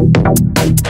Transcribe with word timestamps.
Thank 0.00 0.80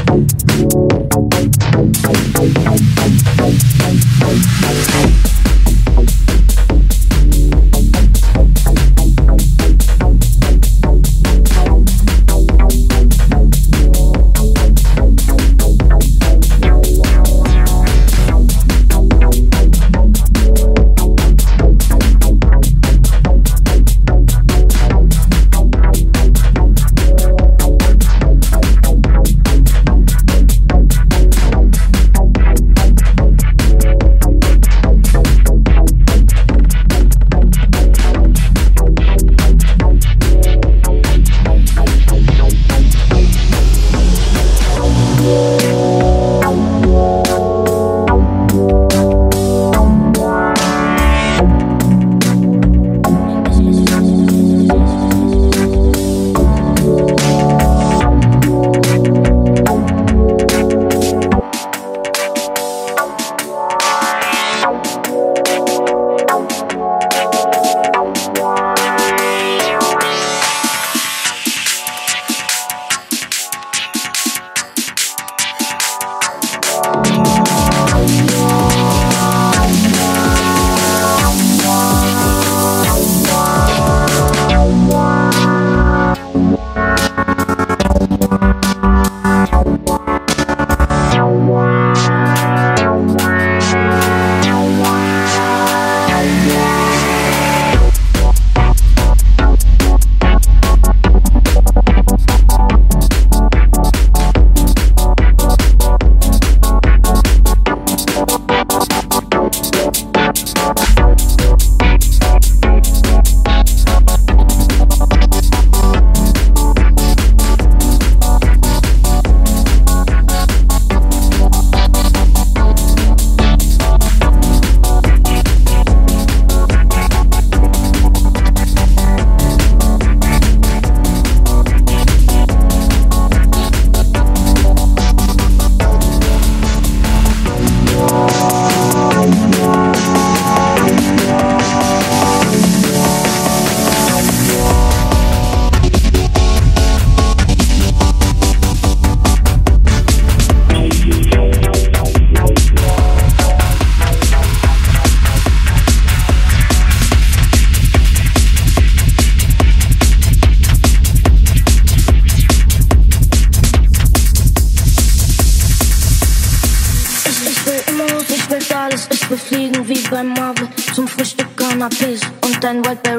and 172.70 172.84
what 172.84 173.09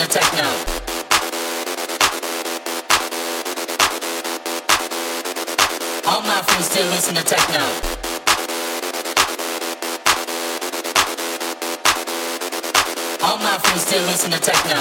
the 0.00 0.06
techno. 0.06 0.48
All 6.06 6.22
my 6.22 6.40
friends 6.42 6.66
still 6.66 6.86
listen 6.88 7.14
to 7.16 7.22
techno. 7.22 7.60
All 13.22 13.38
my 13.38 13.58
friends 13.58 13.82
still 13.82 14.02
listen 14.06 14.30
to 14.30 14.40
techno. 14.40 14.80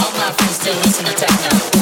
All 0.00 0.12
my 0.18 0.30
friends 0.36 0.56
still 0.56 0.76
listen 0.84 1.04
to 1.04 1.14
techno. 1.14 1.77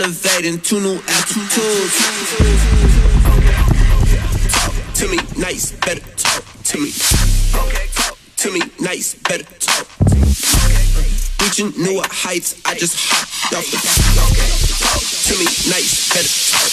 elevating 0.00 0.58
two 0.60 0.80
new 0.80 0.94
altitudes. 0.94 1.96
Talk 4.48 4.74
to 4.94 5.08
me 5.08 5.18
nice, 5.36 5.72
better 5.72 6.00
talk 6.16 6.44
to 6.64 6.78
me. 6.78 6.90
Talk 6.90 8.16
to 8.36 8.50
me 8.50 8.60
nice, 8.80 9.14
better 9.14 9.44
talk. 9.58 9.86
Reaching 11.42 11.72
newer 11.76 12.04
heights, 12.08 12.60
I 12.64 12.74
just 12.76 12.96
hopped 12.98 13.54
off 13.56 13.70
the 13.70 13.76
Talk 14.80 15.04
to 15.28 15.34
me 15.38 15.44
nice, 15.68 16.08
better 16.08 16.32
talk. 16.56 16.72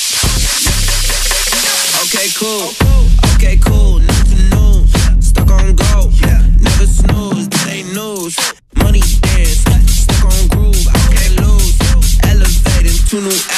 Okay, 2.03 2.29
cool. 2.37 2.71
Okay, 3.35 3.57
cool. 3.57 4.16
new 13.21 13.56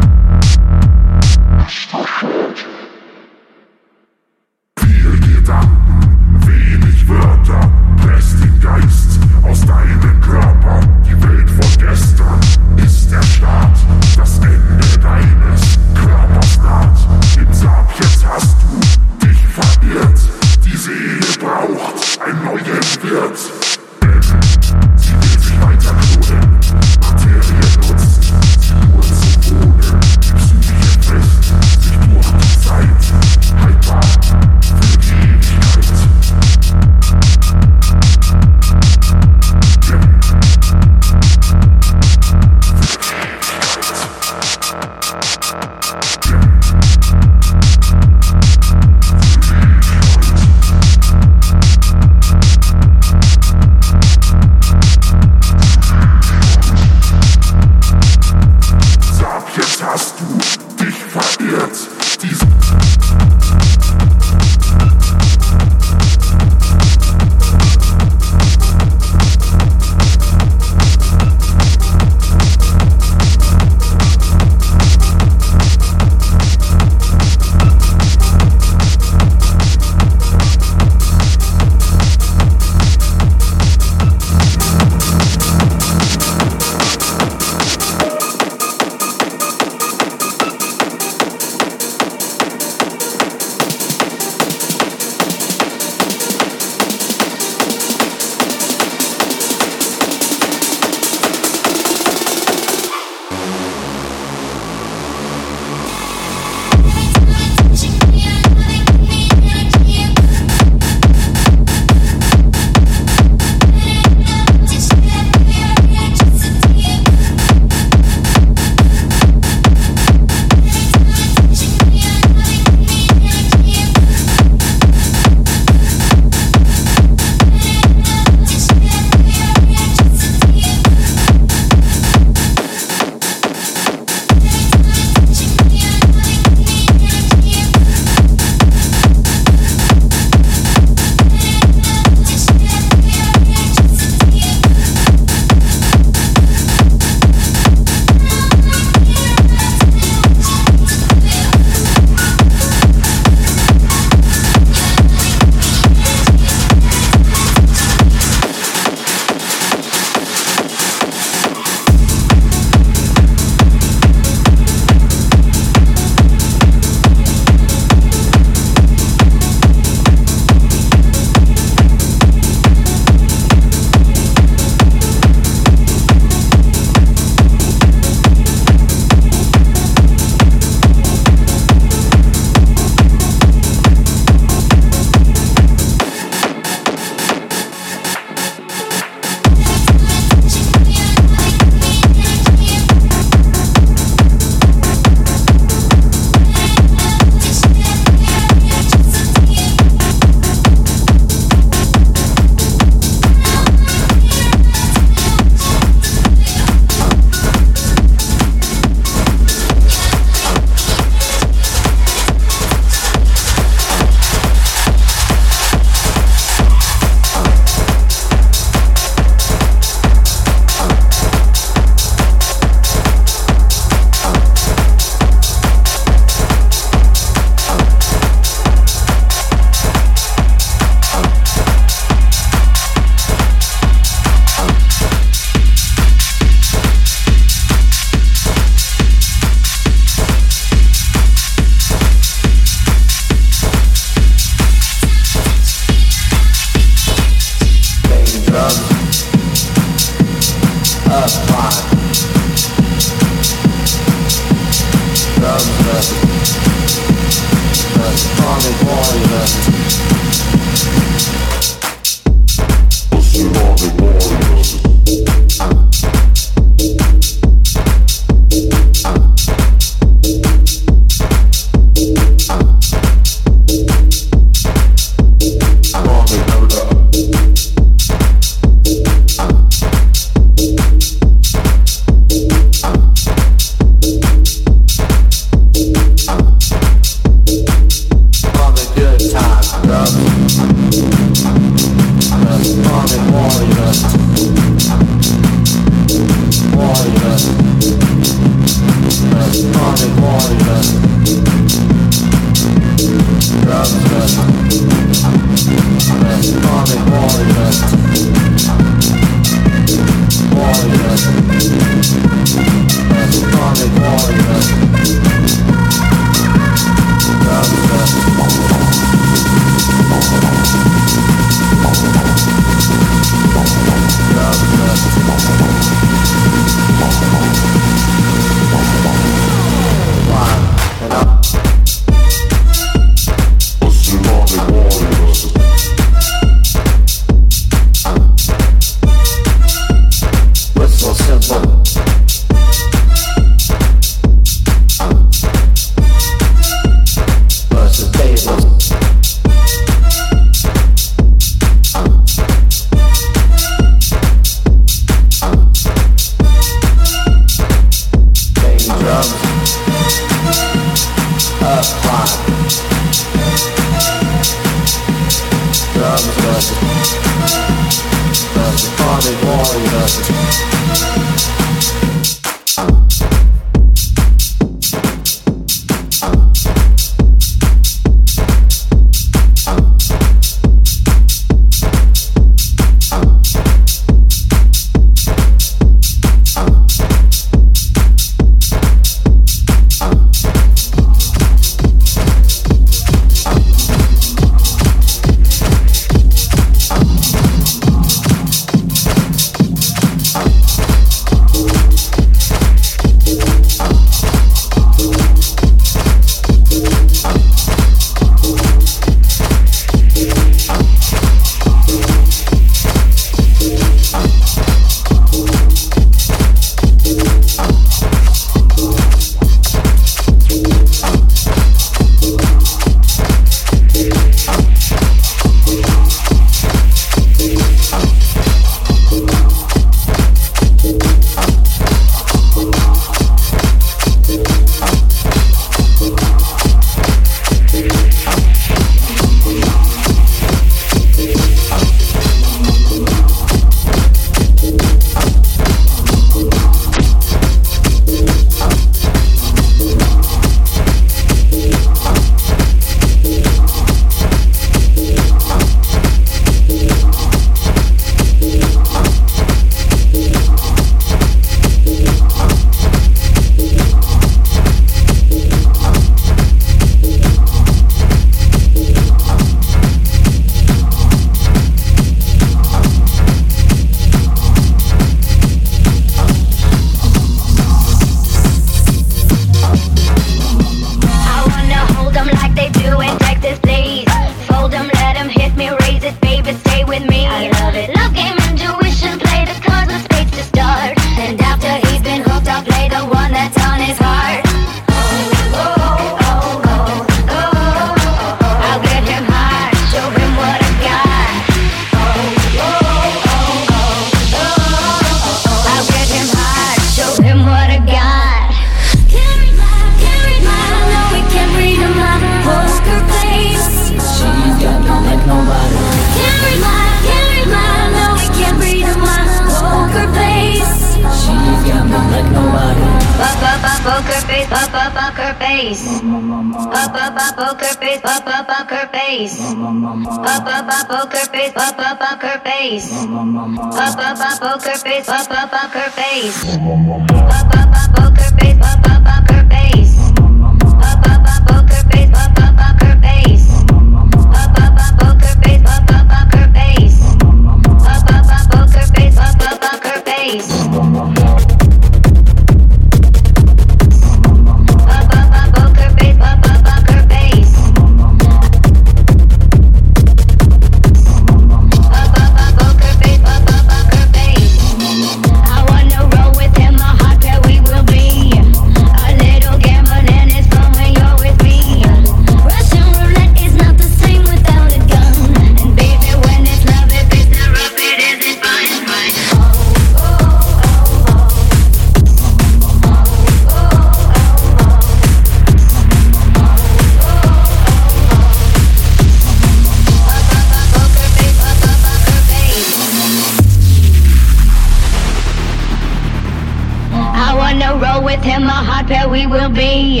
pair 598.86 599.08
we 599.08 599.26
will 599.26 599.48
be. 599.48 600.00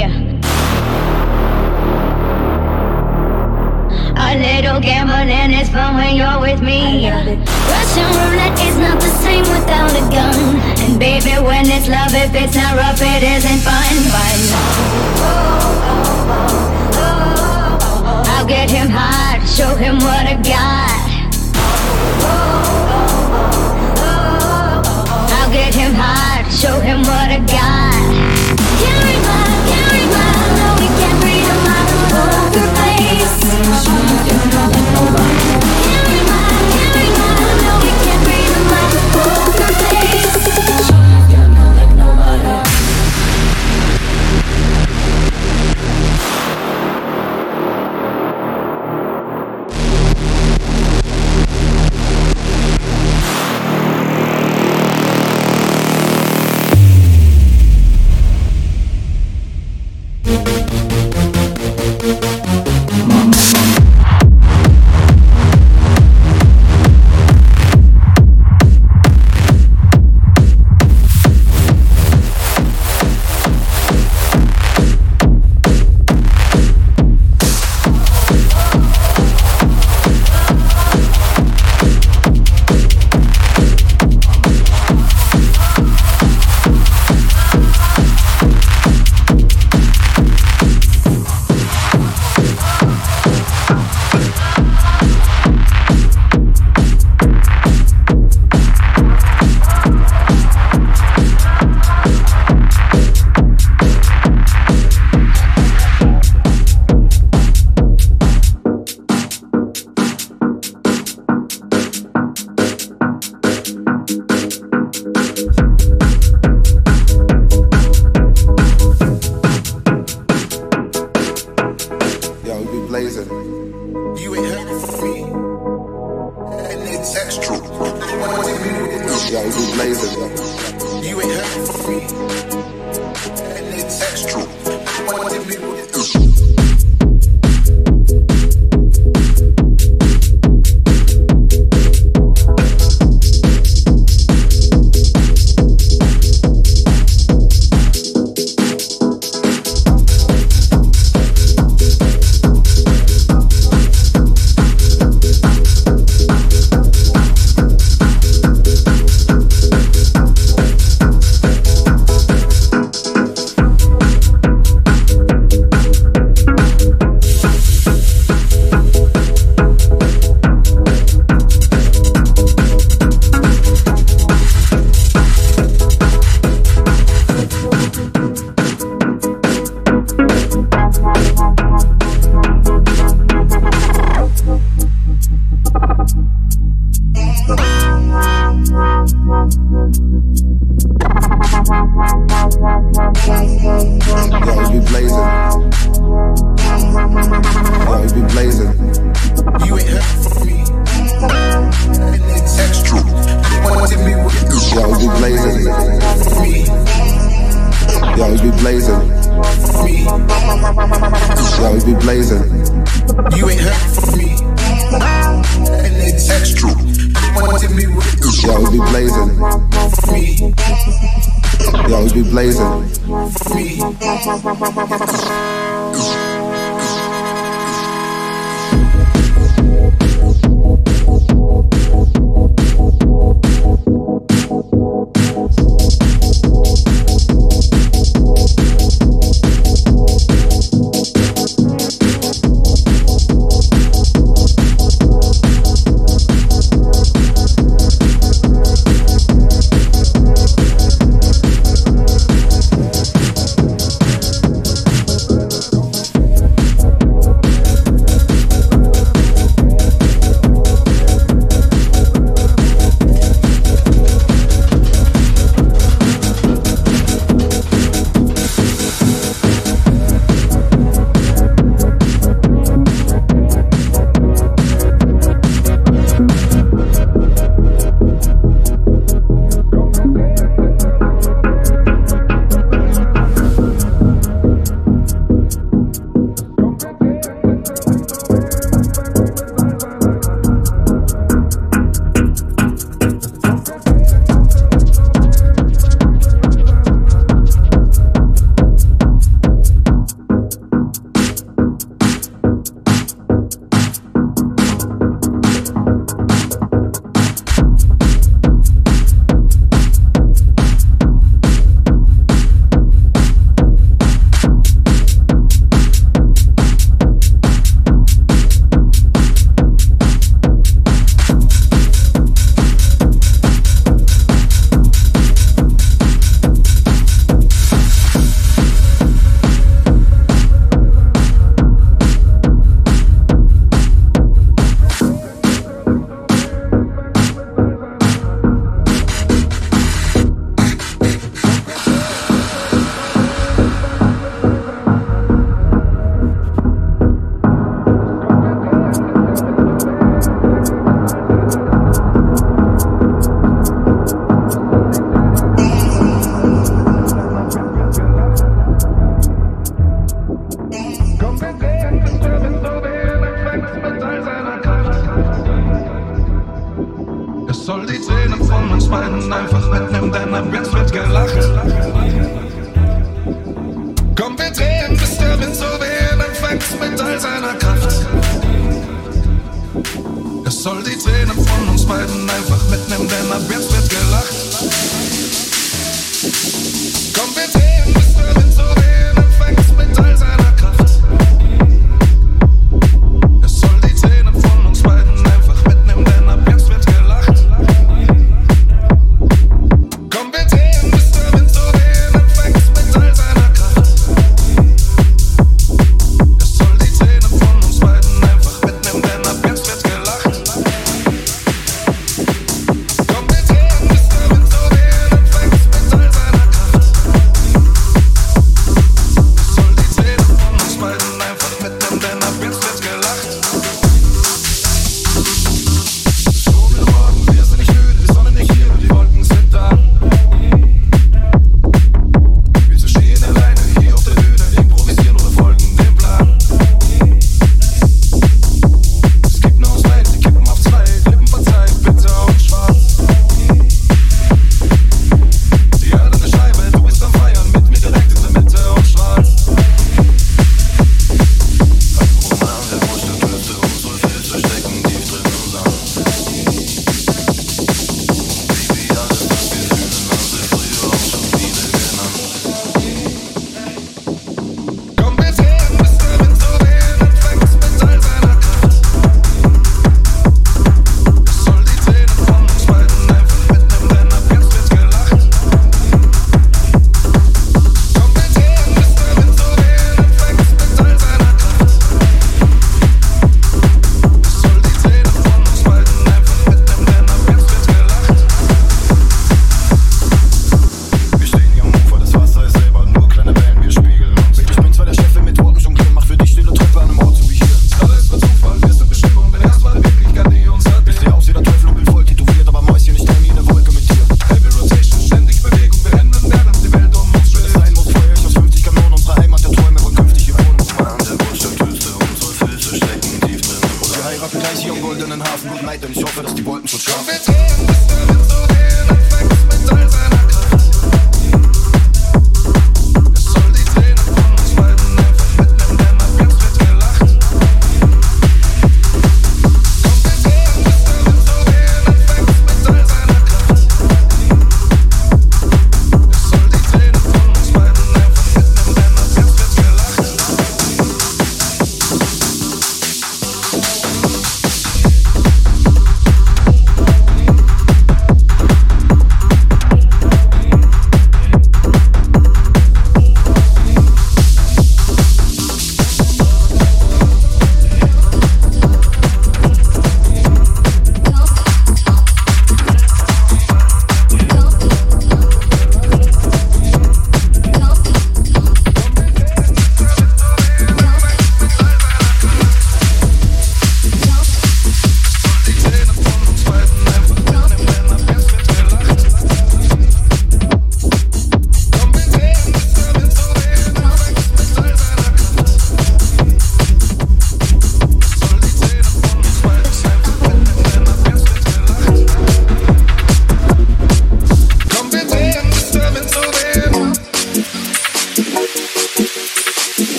A 4.18 4.30
little 4.38 4.80
gambling 4.80 5.52
is 5.52 5.68
fun 5.68 5.96
when 5.96 6.14
you're 6.14 6.40
with 6.40 6.62
me. 6.62 7.10
Russian 7.10 8.06
roulette 8.14 8.58
is 8.60 8.76
not 8.78 9.00
the 9.00 9.10
same 9.24 9.42
without 9.50 9.90
a 9.90 10.04
gun. 10.14 10.60
And 10.84 10.98
baby, 11.00 11.34
when 11.42 11.66
it's 11.66 11.88
love, 11.88 12.14
if 12.14 12.32
it's 12.34 12.54
not 12.54 12.76
rough, 12.76 13.00
it 13.02 13.22
isn't 13.24 13.60
fun. 13.66 13.96
But 14.14 14.38
I'll 18.30 18.46
get 18.46 18.70
him 18.70 18.88
hot, 18.88 19.44
show 19.48 19.74
him 19.74 19.96
what 19.96 20.26
I 20.26 20.36
got. 20.42 21.02
I'll 25.38 25.52
get 25.52 25.74
him 25.74 25.92
hot, 25.94 26.48
show 26.52 26.78
him 26.80 27.00
what 27.00 27.30
I 27.30 27.38
got. 27.46 28.45
Carry 28.82 29.16
my, 29.28 29.44
carry 29.70 30.04
my, 30.14 30.30
no, 30.58 30.66
we 30.80 30.86
can't 30.98 31.20
breathe 31.20 31.50
a 31.50 31.54
mile. 31.64 31.96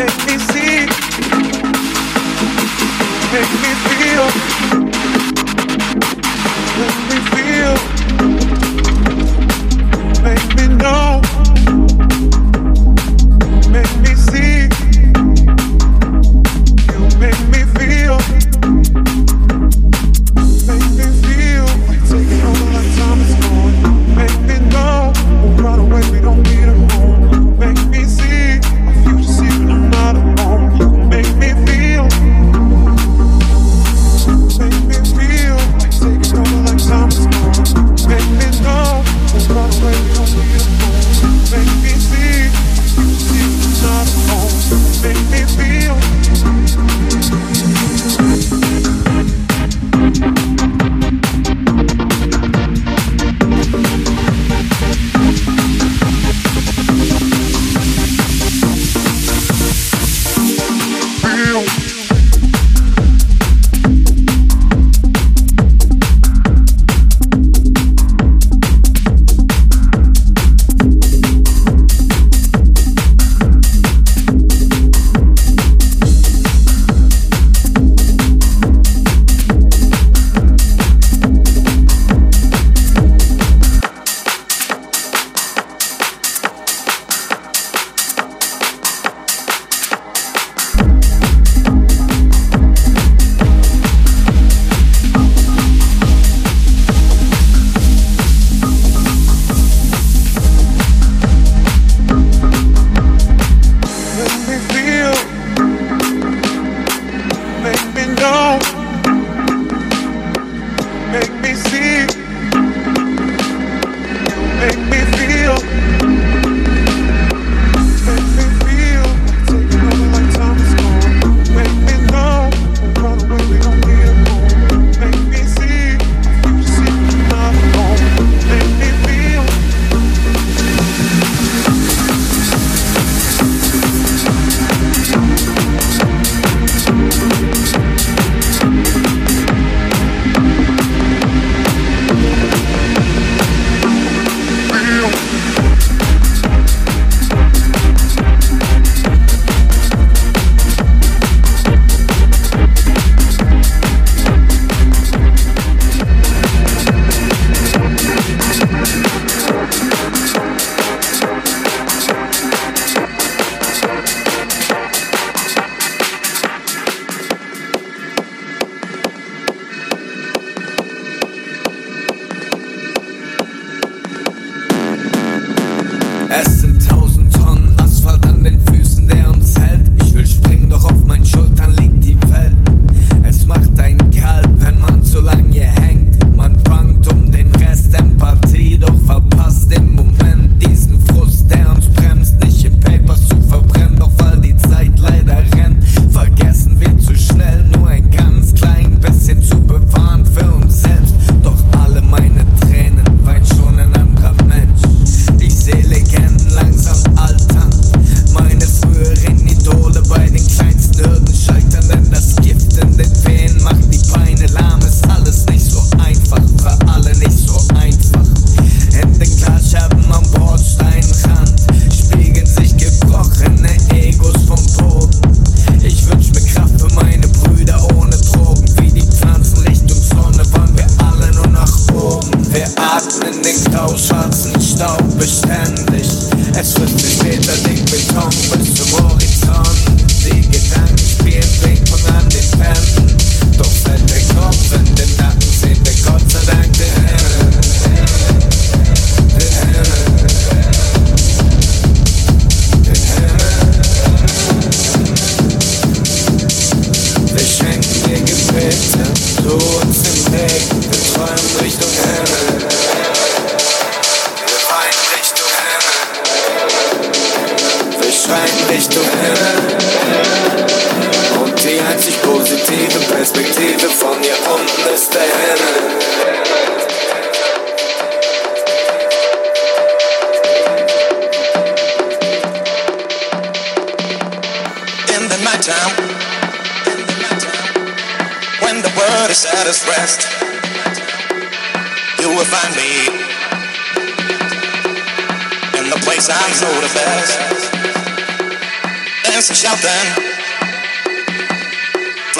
make 0.00 0.49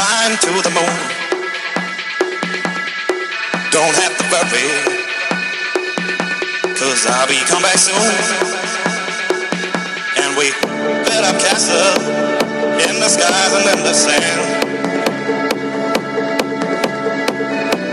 flying 0.01 0.37
to 0.39 0.53
the 0.63 0.71
moon. 0.71 0.97
Don't 3.71 3.97
have 4.03 4.15
to 4.19 4.25
worry, 4.33 4.67
cause 6.79 7.07
I'll 7.07 7.29
be 7.29 7.39
come 7.51 7.63
back 7.63 7.79
soon. 7.79 8.15
And 10.23 10.31
we 10.39 10.53
built 11.05 11.25
up 11.25 11.37
castle 11.41 12.01
in 12.87 13.01
the 13.01 13.09
skies 13.09 13.53
and 13.59 13.67
in 13.75 13.85
the 13.85 13.95
sand. 13.95 14.41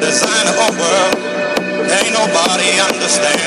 Design 0.02 0.46
a 0.48 0.54
whole 0.60 0.76
world, 0.82 1.37
ain't 1.90 2.14
nobody 2.14 2.70
understand. 2.80 3.42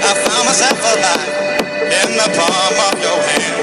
I 0.00 0.12
found 0.24 0.44
myself 0.48 0.80
alive 0.80 1.30
in 1.84 2.08
the 2.16 2.28
palm 2.36 2.76
of 2.88 2.96
your 3.04 3.18
hand. 3.28 3.56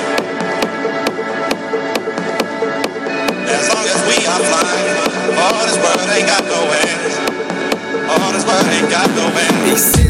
As 3.49 3.65
long 3.73 3.85
as 3.85 3.99
we 4.05 4.17
are 4.27 4.43
flying, 4.45 4.87
all 5.41 5.65
this 5.65 5.77
world 5.81 6.09
ain't 6.13 6.27
got 6.27 6.43
no 6.45 6.61
end. 6.71 6.99
All 8.09 8.31
this 8.31 8.45
world 8.45 8.67
ain't 8.67 8.89
got 8.89 9.09
no 9.15 9.25
end. 9.33 10.06